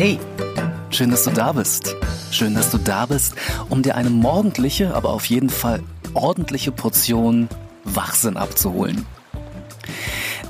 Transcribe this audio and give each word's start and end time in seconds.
Hey, 0.00 0.16
schön, 0.90 1.10
dass 1.10 1.24
du 1.24 1.30
da 1.30 1.50
bist. 1.50 1.96
Schön, 2.30 2.54
dass 2.54 2.70
du 2.70 2.78
da 2.78 3.06
bist, 3.06 3.34
um 3.68 3.82
dir 3.82 3.96
eine 3.96 4.10
morgendliche, 4.10 4.94
aber 4.94 5.08
auf 5.10 5.24
jeden 5.24 5.50
Fall 5.50 5.82
ordentliche 6.14 6.70
Portion 6.70 7.48
Wachsinn 7.82 8.36
abzuholen. 8.36 9.04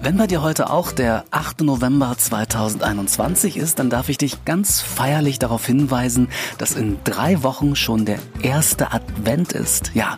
Wenn 0.00 0.16
bei 0.16 0.28
dir 0.28 0.42
heute 0.42 0.70
auch 0.70 0.92
der 0.92 1.24
8. 1.32 1.62
November 1.62 2.14
2021 2.16 3.56
ist, 3.56 3.80
dann 3.80 3.90
darf 3.90 4.08
ich 4.08 4.16
dich 4.16 4.44
ganz 4.44 4.80
feierlich 4.80 5.40
darauf 5.40 5.66
hinweisen, 5.66 6.28
dass 6.56 6.76
in 6.76 6.98
drei 7.02 7.42
Wochen 7.42 7.74
schon 7.74 8.04
der 8.04 8.20
erste 8.40 8.92
Advent 8.92 9.52
ist. 9.52 9.90
Ja, 9.94 10.14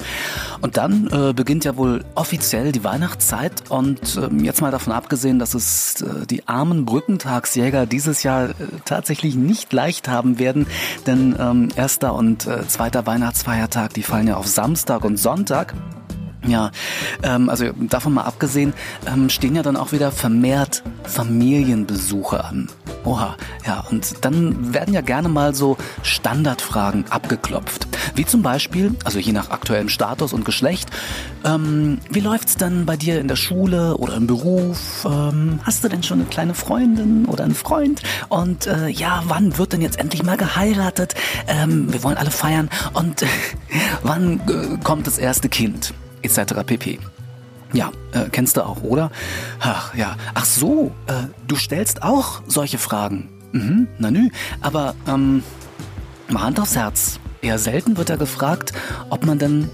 und 0.61 0.77
dann 0.77 1.09
äh, 1.11 1.33
beginnt 1.33 1.65
ja 1.65 1.79
wohl 1.79 2.05
offiziell 2.15 2.73
die 2.73 2.84
Weihnachtszeit 2.84 3.70
und 3.70 4.16
äh, 4.16 4.29
jetzt 4.45 4.61
mal 4.61 4.70
davon 4.70 4.93
abgesehen, 4.93 5.39
dass 5.39 5.55
es 5.55 6.03
äh, 6.03 6.27
die 6.27 6.47
armen 6.47 6.84
Brückentagsjäger 6.84 7.87
dieses 7.87 8.23
Jahr 8.23 8.51
äh, 8.51 8.55
tatsächlich 8.84 9.34
nicht 9.34 9.73
leicht 9.73 10.09
haben 10.09 10.39
werden, 10.39 10.67
denn 11.06 11.34
ähm, 11.39 11.69
erster 11.75 12.15
und 12.15 12.47
äh, 12.47 12.69
zweiter 12.69 13.06
Weihnachtsfeiertag, 13.06 13.95
die 13.95 14.03
fallen 14.03 14.28
ja 14.28 14.37
auf 14.37 14.47
Samstag 14.47 15.05
und 15.05 15.17
Sonntag. 15.17 15.75
Ja, 16.47 16.71
ähm, 17.23 17.51
also 17.51 17.67
davon 17.79 18.15
mal 18.15 18.23
abgesehen, 18.23 18.73
ähm, 19.07 19.29
stehen 19.29 19.55
ja 19.57 19.62
dann 19.62 19.77
auch 19.77 19.93
wieder 19.93 20.11
vermehrt 20.11 20.83
Familienbesuche 21.05 22.43
an. 22.43 22.69
Oha, 23.05 23.37
ja, 23.67 23.85
und 23.91 24.25
dann 24.25 24.73
werden 24.75 24.95
ja 24.95 25.03
gerne 25.03 25.29
mal 25.29 25.55
so 25.55 25.77
Standardfragen 26.03 27.05
abgeklopft. 27.11 27.89
Wie 28.14 28.25
zum 28.25 28.42
Beispiel, 28.42 28.95
also 29.05 29.19
je 29.19 29.33
nach 29.33 29.51
aktuellem 29.51 29.89
Status 29.89 30.33
und 30.33 30.45
Geschlecht, 30.45 30.91
ähm, 31.45 31.98
wie 32.11 32.20
läuft's 32.20 32.57
denn 32.57 32.86
bei 32.86 32.97
dir 32.97 33.20
in 33.20 33.29
der 33.29 33.36
Schule 33.36 33.97
oder 33.97 34.14
im 34.14 34.27
Beruf? 34.27 35.07
Ähm, 35.07 35.61
hast 35.64 35.84
du 35.84 35.89
denn 35.89 36.03
schon 36.03 36.20
eine 36.20 36.29
kleine 36.29 36.55
Freundin 36.55 37.27
oder 37.27 37.45
einen 37.45 37.55
Freund? 37.55 38.03
Und 38.29 38.67
äh, 38.67 38.89
ja, 38.89 39.23
wann 39.27 39.59
wird 39.59 39.73
denn 39.73 39.83
jetzt 39.83 39.98
endlich 39.98 40.23
mal 40.23 40.36
geheiratet? 40.36 41.14
Ähm, 41.48 41.92
wir 41.92 42.03
wollen 42.03 42.17
alle 42.17 42.31
feiern. 42.31 42.70
Und 42.95 43.23
äh, 43.23 43.27
wann 44.03 44.41
äh, 44.41 44.79
kommt 44.83 45.07
das 45.07 45.19
erste 45.19 45.48
Kind? 45.48 45.95
Etc. 46.23 46.55
pp. 46.67 46.99
Ja, 47.73 47.93
äh, 48.13 48.29
kennst 48.31 48.57
du 48.57 48.67
auch, 48.67 48.83
oder? 48.83 49.11
Ach 49.61 49.95
ja, 49.95 50.17
ach 50.35 50.45
so, 50.45 50.93
äh, 51.07 51.29
du 51.47 51.57
stellst 51.57 52.03
auch 52.03 52.43
solche 52.47 52.79
Fragen. 52.79 53.29
Mhm, 53.53 53.89
na 53.99 54.11
nü, 54.11 54.31
aber 54.61 54.95
ähm, 55.07 55.43
mal 56.29 56.43
Hand 56.43 56.61
aufs 56.61 56.77
Herz. 56.77 57.21
Eher 57.43 57.59
selten 57.59 57.97
wird 57.97 58.11
da 58.11 58.17
gefragt, 58.17 58.73
ob 59.09 59.25
man 59.25 59.39
denn 59.39 59.71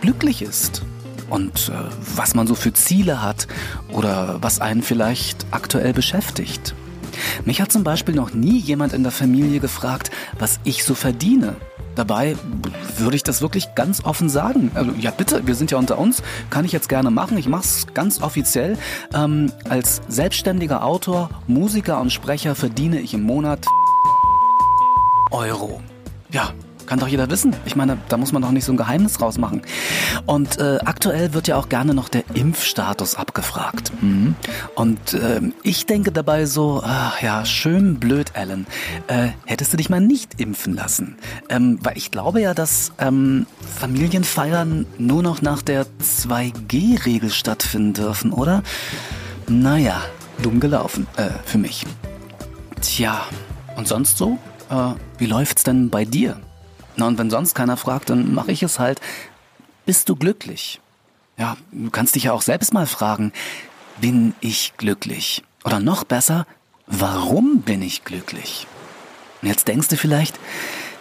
glücklich 0.00 0.42
ist 0.42 0.82
und 1.30 1.70
äh, 1.70 1.90
was 2.16 2.34
man 2.34 2.46
so 2.46 2.54
für 2.54 2.72
Ziele 2.72 3.22
hat 3.22 3.48
oder 3.88 4.38
was 4.40 4.60
einen 4.60 4.82
vielleicht 4.82 5.46
aktuell 5.50 5.92
beschäftigt. 5.92 6.74
Mich 7.44 7.60
hat 7.60 7.72
zum 7.72 7.84
Beispiel 7.84 8.14
noch 8.14 8.34
nie 8.34 8.58
jemand 8.58 8.92
in 8.92 9.02
der 9.02 9.12
Familie 9.12 9.60
gefragt, 9.60 10.10
was 10.38 10.60
ich 10.64 10.84
so 10.84 10.94
verdiene. 10.94 11.56
Dabei 11.94 12.36
würde 13.02 13.16
ich 13.16 13.22
das 13.22 13.42
wirklich 13.42 13.74
ganz 13.74 14.04
offen 14.04 14.28
sagen. 14.28 14.70
Also, 14.74 14.92
ja, 14.98 15.10
bitte, 15.10 15.46
wir 15.46 15.54
sind 15.54 15.70
ja 15.70 15.78
unter 15.78 15.98
uns. 15.98 16.22
Kann 16.50 16.64
ich 16.64 16.72
jetzt 16.72 16.88
gerne 16.88 17.10
machen. 17.10 17.36
Ich 17.38 17.48
mache 17.48 17.64
es 17.64 17.86
ganz 17.94 18.20
offiziell. 18.22 18.78
Ähm, 19.14 19.52
als 19.68 20.02
selbstständiger 20.08 20.84
Autor, 20.84 21.30
Musiker 21.46 22.00
und 22.00 22.12
Sprecher 22.12 22.54
verdiene 22.54 23.00
ich 23.00 23.14
im 23.14 23.22
Monat 23.22 23.66
Euro. 25.30 25.80
Ja, 26.30 26.52
kann 26.86 26.98
doch 26.98 27.08
jeder 27.08 27.30
wissen. 27.30 27.54
Ich 27.64 27.76
meine, 27.76 27.98
da 28.08 28.16
muss 28.16 28.32
man 28.32 28.42
doch 28.42 28.50
nicht 28.50 28.64
so 28.64 28.72
ein 28.72 28.76
Geheimnis 28.76 29.20
rausmachen. 29.20 29.62
Und 30.26 30.58
äh, 30.58 30.78
aktuell 30.84 31.34
wird 31.34 31.48
ja 31.48 31.56
auch 31.56 31.68
gerne 31.68 31.94
noch 31.94 32.08
der 32.08 32.24
Impfstatus 32.34 33.14
abgefragt. 33.14 33.92
Mhm. 34.00 34.34
Und 34.74 35.14
äh, 35.14 35.40
ich 35.62 35.86
denke 35.86 36.12
dabei 36.12 36.46
so, 36.46 36.82
ach 36.84 37.20
ja, 37.22 37.44
schön 37.44 37.98
blöd, 37.98 38.32
Alan. 38.34 38.66
Äh, 39.06 39.28
hättest 39.46 39.72
du 39.72 39.76
dich 39.76 39.90
mal 39.90 40.00
nicht 40.00 40.40
impfen 40.40 40.74
lassen? 40.74 41.16
Ähm, 41.48 41.78
weil 41.82 41.96
ich 41.96 42.10
glaube 42.10 42.40
ja, 42.40 42.54
dass 42.54 42.92
ähm, 42.98 43.46
Familienfeiern 43.78 44.86
nur 44.98 45.22
noch 45.22 45.42
nach 45.42 45.62
der 45.62 45.86
2G-Regel 46.02 47.30
stattfinden 47.30 47.92
dürfen, 47.94 48.32
oder? 48.32 48.62
Naja, 49.48 50.02
dumm 50.42 50.60
gelaufen, 50.60 51.06
äh, 51.16 51.30
für 51.44 51.58
mich. 51.58 51.84
Tja, 52.80 53.22
und 53.76 53.88
sonst 53.88 54.18
so? 54.18 54.38
Äh, 54.70 54.94
wie 55.18 55.26
läuft's 55.26 55.62
denn 55.62 55.90
bei 55.90 56.04
dir? 56.04 56.36
Na, 56.96 57.06
und 57.06 57.18
wenn 57.18 57.30
sonst 57.30 57.54
keiner 57.54 57.76
fragt, 57.76 58.10
dann 58.10 58.34
mache 58.34 58.52
ich 58.52 58.62
es 58.62 58.78
halt. 58.78 59.00
Bist 59.86 60.08
du 60.08 60.16
glücklich? 60.16 60.80
Ja, 61.38 61.56
du 61.72 61.90
kannst 61.90 62.14
dich 62.14 62.24
ja 62.24 62.32
auch 62.32 62.42
selbst 62.42 62.72
mal 62.72 62.86
fragen, 62.86 63.32
bin 64.00 64.34
ich 64.40 64.74
glücklich? 64.76 65.42
Oder 65.64 65.80
noch 65.80 66.04
besser, 66.04 66.46
warum 66.86 67.62
bin 67.62 67.82
ich 67.82 68.04
glücklich? 68.04 68.66
Und 69.40 69.48
jetzt 69.48 69.66
denkst 69.68 69.88
du 69.88 69.96
vielleicht, 69.96 70.38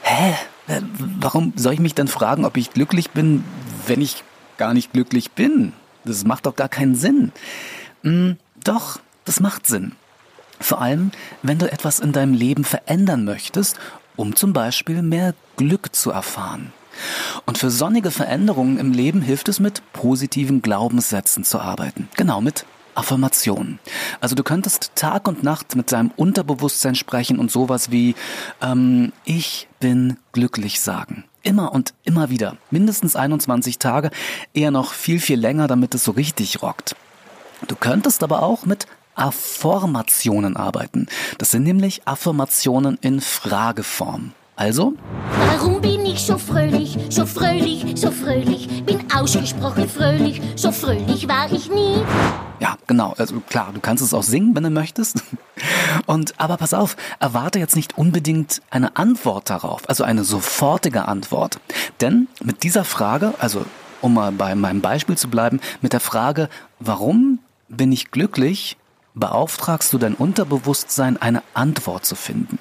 hä, 0.04 0.34
äh, 0.68 0.82
warum 1.20 1.54
soll 1.56 1.74
ich 1.74 1.80
mich 1.80 1.96
denn 1.96 2.08
fragen, 2.08 2.46
ob 2.46 2.58
ich 2.58 2.72
glücklich 2.72 3.12
bin, 3.12 3.44
wenn 3.88 4.02
ich 4.02 4.24
gar 4.58 4.74
nicht 4.74 4.94
glücklich 4.94 5.32
bin? 5.32 5.74
Das 6.06 6.24
macht 6.26 6.46
doch 6.46 6.56
gar 6.56 6.70
keinen 6.70 6.96
Sinn. 6.96 7.32
Hm, 8.04 8.38
doch, 8.64 9.00
das 9.26 9.40
macht 9.40 9.68
Sinn. 9.68 9.94
Vor 10.60 10.82
allem, 10.82 11.12
wenn 11.42 11.58
du 11.58 11.72
etwas 11.72 12.00
in 12.00 12.12
deinem 12.12 12.34
Leben 12.34 12.64
verändern 12.64 13.26
möchtest 13.26 13.80
um 14.16 14.36
zum 14.36 14.54
Beispiel 14.54 15.02
mehr 15.02 15.34
Glück 15.58 15.96
zu 15.96 16.12
erfahren. 16.12 16.74
Und 17.46 17.58
für 17.58 17.70
sonnige 17.70 18.12
Veränderungen 18.12 18.78
im 18.78 18.92
Leben 18.92 19.22
hilft 19.22 19.50
es 19.50 19.60
mit 19.60 19.82
positiven 19.94 20.62
Glaubenssätzen 20.62 21.44
zu 21.44 21.60
arbeiten. 21.60 22.10
Genau 22.18 22.42
mit 22.42 22.66
Affirmationen. 22.96 23.80
Also 24.20 24.36
du 24.36 24.44
könntest 24.44 24.92
Tag 24.96 25.28
und 25.28 25.44
Nacht 25.44 25.76
mit 25.76 25.92
deinem 25.92 26.12
Unterbewusstsein 26.16 26.96
sprechen 26.96 27.40
und 27.40 27.52
sowas 27.52 27.92
wie 27.92 28.16
ähm, 28.62 29.14
Ich 29.24 29.68
bin 29.80 30.18
glücklich 30.34 30.82
sagen. 30.82 31.24
Immer 31.44 31.74
und 31.74 31.94
immer 32.04 32.30
wieder. 32.30 32.58
Mindestens 32.70 33.16
21 33.16 33.80
Tage, 33.80 34.12
eher 34.54 34.72
noch 34.72 34.94
viel, 34.94 35.20
viel 35.20 35.40
länger, 35.40 35.68
damit 35.68 35.96
es 35.96 36.04
so 36.04 36.12
richtig 36.12 36.62
rockt. 36.62 36.96
Du 37.68 37.76
könntest 37.76 38.24
aber 38.24 38.44
auch 38.44 38.66
mit 38.66 38.86
Affirmationen 39.16 40.56
arbeiten. 40.58 41.08
Das 41.38 41.52
sind 41.52 41.64
nämlich 41.64 42.02
Affirmationen 42.06 42.98
in 43.02 43.22
Frageform. 43.22 44.34
Also? 44.56 44.94
Warum 45.48 45.82
bin 45.82 46.06
ich 46.06 46.24
so 46.24 46.38
fröhlich, 46.38 46.98
so 47.10 47.26
fröhlich, 47.26 48.00
so 48.00 48.12
fröhlich? 48.12 48.84
Bin 48.86 49.00
ausgesprochen 49.12 49.90
fröhlich, 49.90 50.40
so 50.56 50.72
fröhlich 50.72 51.28
war 51.28 51.52
ich 51.52 51.70
nie. 51.70 52.04
Ja, 52.60 52.78
genau. 52.86 53.16
Also 53.18 53.40
klar, 53.40 53.72
du 53.74 53.80
kannst 53.80 54.04
es 54.04 54.14
auch 54.14 54.22
singen, 54.22 54.56
wenn 54.56 54.62
du 54.62 54.70
möchtest. 54.70 55.24
Und 56.06 56.40
aber 56.40 56.58
pass 56.58 56.76
auf, 56.76 56.96
erwarte 57.20 57.58
jetzt 57.58 57.76
nicht 57.76 57.98
unbedingt 57.98 58.62
eine 58.70 58.98
Antwort 58.98 59.50
darauf, 59.50 59.90
also 59.90 60.04
eine 60.04 60.24
sofortige 60.24 61.08
Antwort. 61.08 61.60
Denn 62.02 62.28
mit 62.44 62.62
dieser 62.62 62.84
Frage, 62.84 63.34
also 63.40 63.66
um 64.02 64.14
mal 64.14 64.32
bei 64.32 64.54
meinem 64.54 64.82
Beispiel 64.82 65.18
zu 65.18 65.28
bleiben, 65.28 65.60
mit 65.82 65.94
der 65.94 66.00
Frage, 66.00 66.50
warum 66.80 67.40
bin 67.68 67.92
ich 67.92 68.12
glücklich, 68.12 68.78
beauftragst 69.14 69.92
du 69.94 69.98
dein 69.98 70.16
Unterbewusstsein, 70.16 71.22
eine 71.22 71.44
Antwort 71.54 72.06
zu 72.06 72.16
finden. 72.16 72.60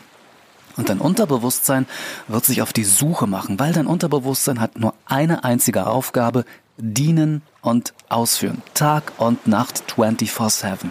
Und 0.77 0.89
dein 0.89 0.99
Unterbewusstsein 0.99 1.87
wird 2.29 2.45
sich 2.45 2.63
auf 2.63 2.73
die 2.73 2.85
Suche 2.85 3.27
machen, 3.27 3.59
weil 3.59 3.73
dein 3.73 3.87
Unterbewusstsein 3.87 4.61
hat 4.61 4.79
nur 4.79 4.95
eine 5.05 5.45
einzige 5.45 5.87
Aufgabe, 5.87 6.45
dienen 6.79 7.43
und 7.61 7.93
ausführen. 8.09 8.63
Tag 8.75 9.13
und 9.19 9.47
Nacht 9.47 9.85
24-7. 9.97 10.89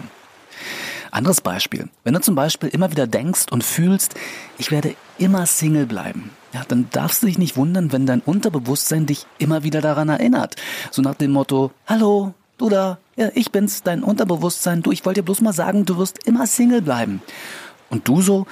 Anderes 1.10 1.40
Beispiel. 1.40 1.88
Wenn 2.04 2.14
du 2.14 2.20
zum 2.20 2.36
Beispiel 2.36 2.68
immer 2.68 2.92
wieder 2.92 3.06
denkst 3.06 3.46
und 3.50 3.64
fühlst, 3.64 4.14
ich 4.58 4.70
werde 4.70 4.94
immer 5.18 5.44
Single 5.46 5.86
bleiben, 5.86 6.30
ja, 6.52 6.62
dann 6.68 6.88
darfst 6.92 7.22
du 7.22 7.26
dich 7.26 7.38
nicht 7.38 7.56
wundern, 7.56 7.92
wenn 7.92 8.06
dein 8.06 8.20
Unterbewusstsein 8.20 9.06
dich 9.06 9.26
immer 9.38 9.62
wieder 9.64 9.80
daran 9.80 10.08
erinnert. 10.08 10.56
So 10.90 11.02
nach 11.02 11.14
dem 11.14 11.32
Motto, 11.32 11.72
hallo, 11.86 12.34
Du 12.60 12.68
da, 12.68 12.98
ja, 13.16 13.30
ich 13.34 13.52
bin's, 13.52 13.84
dein 13.84 14.02
Unterbewusstsein. 14.02 14.82
Du, 14.82 14.92
ich 14.92 15.06
wollte 15.06 15.20
dir 15.20 15.24
bloß 15.24 15.40
mal 15.40 15.54
sagen, 15.54 15.86
du 15.86 15.96
wirst 15.96 16.26
immer 16.26 16.46
Single 16.46 16.82
bleiben. 16.82 17.22
Und 17.88 18.06
du 18.06 18.20
so, 18.20 18.46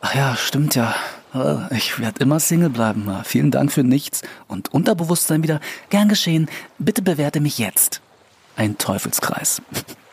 ach 0.00 0.16
ja, 0.16 0.34
stimmt 0.34 0.74
ja. 0.74 0.96
Ich 1.70 2.00
werde 2.00 2.24
immer 2.24 2.40
Single 2.40 2.70
bleiben. 2.70 3.08
Vielen 3.22 3.52
Dank 3.52 3.70
für 3.70 3.84
nichts. 3.84 4.22
Und 4.48 4.74
Unterbewusstsein 4.74 5.44
wieder, 5.44 5.60
gern 5.90 6.08
geschehen. 6.08 6.48
Bitte 6.80 7.02
bewerte 7.02 7.38
mich 7.38 7.58
jetzt. 7.58 8.00
Ein 8.56 8.78
Teufelskreis. 8.78 9.62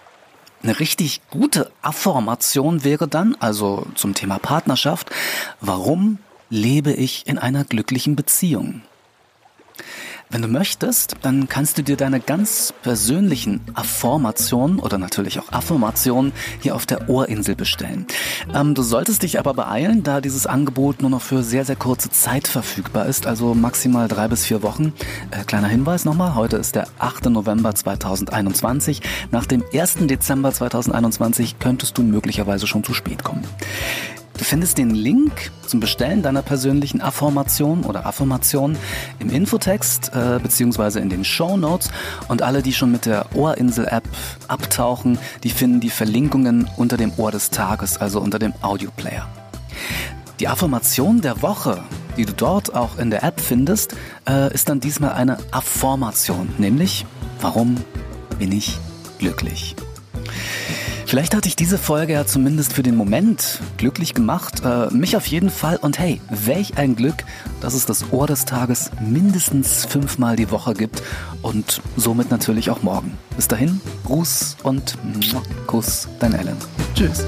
Eine 0.61 0.79
richtig 0.79 1.21
gute 1.31 1.71
Affirmation 1.81 2.83
wäre 2.83 3.07
dann, 3.07 3.35
also 3.39 3.87
zum 3.95 4.13
Thema 4.13 4.37
Partnerschaft, 4.37 5.09
warum 5.59 6.19
lebe 6.51 6.93
ich 6.93 7.25
in 7.25 7.39
einer 7.39 7.63
glücklichen 7.63 8.15
Beziehung? 8.15 8.83
Wenn 10.31 10.43
du 10.43 10.47
möchtest, 10.47 11.15
dann 11.23 11.49
kannst 11.49 11.79
du 11.79 11.81
dir 11.81 11.97
deine 11.97 12.19
ganz 12.19 12.71
persönlichen 12.83 13.61
Affirmationen 13.73 14.77
oder 14.79 14.99
natürlich 14.99 15.39
auch 15.39 15.51
Affirmationen 15.51 16.33
hier 16.59 16.75
auf 16.75 16.85
der 16.85 17.09
Ohrinsel 17.09 17.55
bestellen. 17.55 18.05
Ähm, 18.53 18.75
du 18.75 18.83
solltest 18.83 19.23
dich 19.23 19.39
aber 19.39 19.55
beeilen, 19.55 20.03
da 20.03 20.21
dieses 20.21 20.45
Angebot 20.45 21.01
nur 21.01 21.09
noch 21.09 21.23
für 21.23 21.41
sehr, 21.41 21.65
sehr 21.65 21.75
kurze 21.75 22.11
Zeit 22.11 22.47
verfügbar 22.47 23.07
ist, 23.07 23.25
also 23.25 23.55
maximal 23.55 24.07
drei 24.07 24.27
bis 24.27 24.45
vier 24.45 24.61
Wochen. 24.61 24.93
Äh, 25.31 25.45
kleiner 25.45 25.67
Hinweis 25.67 26.05
nochmal, 26.05 26.35
heute 26.35 26.57
ist 26.57 26.75
der 26.75 26.85
8. 26.99 27.25
November 27.31 27.73
2021. 27.73 29.01
Nach 29.31 29.47
dem 29.47 29.63
1. 29.73 29.95
Dezember 30.01 30.53
2021 30.53 31.57
könntest 31.57 31.97
du 31.97 32.03
möglicherweise 32.03 32.67
schon 32.67 32.83
zu 32.83 32.93
spät 32.93 33.23
kommen. 33.23 33.43
Du 34.39 34.45
findest 34.45 34.77
den 34.77 34.91
Link 34.91 35.51
zum 35.67 35.81
Bestellen 35.81 36.23
deiner 36.23 36.41
persönlichen 36.41 37.01
Affirmation 37.01 37.83
oder 37.83 38.05
Affirmation 38.05 38.77
im 39.19 39.29
Infotext 39.29 40.13
äh, 40.15 40.39
beziehungsweise 40.41 41.01
in 41.01 41.09
den 41.09 41.25
Show 41.25 41.57
Notes 41.57 41.91
und 42.29 42.41
alle, 42.41 42.63
die 42.63 42.71
schon 42.71 42.89
mit 42.89 43.05
der 43.05 43.25
Ohrinsel-App 43.35 44.07
abtauchen, 44.47 45.19
die 45.43 45.49
finden 45.49 45.81
die 45.81 45.89
Verlinkungen 45.89 46.69
unter 46.77 46.95
dem 46.95 47.11
Ohr 47.17 47.31
des 47.31 47.49
Tages, 47.49 47.97
also 47.97 48.21
unter 48.21 48.39
dem 48.39 48.53
Audioplayer. 48.61 49.27
Die 50.39 50.47
Affirmation 50.47 51.19
der 51.19 51.41
Woche, 51.41 51.83
die 52.15 52.25
du 52.25 52.31
dort 52.31 52.73
auch 52.73 52.97
in 52.97 53.09
der 53.09 53.23
App 53.23 53.41
findest, 53.41 53.93
äh, 54.25 54.53
ist 54.53 54.69
dann 54.69 54.79
diesmal 54.79 55.11
eine 55.11 55.37
Affirmation, 55.51 56.47
nämlich 56.57 57.05
warum 57.41 57.75
bin 58.37 58.53
ich 58.53 58.77
glücklich? 59.17 59.75
Vielleicht 61.09 61.33
hat 61.33 61.45
dich 61.45 61.55
diese 61.55 61.79
Folge 61.79 62.13
ja 62.13 62.27
zumindest 62.27 62.73
für 62.73 62.83
den 62.83 62.95
Moment 62.95 63.61
glücklich 63.77 64.13
gemacht. 64.13 64.61
Äh, 64.63 64.93
mich 64.93 65.17
auf 65.17 65.25
jeden 65.25 65.49
Fall. 65.49 65.77
Und 65.77 65.97
hey, 65.97 66.21
welch 66.29 66.77
ein 66.77 66.95
Glück, 66.95 67.23
dass 67.61 67.73
es 67.73 67.87
das 67.87 68.13
Ohr 68.13 68.27
des 68.27 68.45
Tages 68.45 68.91
mindestens 69.01 69.87
fünfmal 69.87 70.35
die 70.35 70.51
Woche 70.51 70.75
gibt 70.75 71.01
und 71.41 71.81
somit 71.97 72.29
natürlich 72.29 72.69
auch 72.69 72.83
morgen. 72.83 73.17
Bis 73.35 73.47
dahin, 73.47 73.81
Gruß 74.05 74.57
und 74.61 74.99
Kuss, 75.65 76.07
dein 76.19 76.35
Ellen. 76.35 76.57
Tschüss. 76.93 77.25